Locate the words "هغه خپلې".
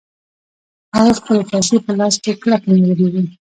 0.97-1.41